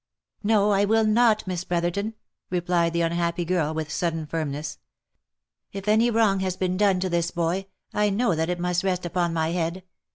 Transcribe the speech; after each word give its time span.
"No, 0.43 0.71
I 0.71 0.83
will 0.83 1.03
not, 1.05 1.45
Miss 1.45 1.63
Brotherton," 1.63 2.15
replied 2.49 2.91
the 2.93 3.01
unhappy 3.01 3.45
girl 3.45 3.71
with 3.71 3.91
sudden 3.91 4.25
firmness." 4.25 4.79
If 5.73 5.87
any 5.87 6.09
wrong 6.09 6.39
has 6.39 6.57
been 6.57 6.75
done 6.75 6.99
to 7.01 7.09
this 7.09 7.29
boy, 7.29 7.67
I 7.93 8.09
know 8.09 8.33
that 8.33 8.49
it 8.49 8.59
must 8.59 8.83
rest 8.83 9.05
upon 9.05 9.31
my 9.31 9.49
head. 9.49 9.83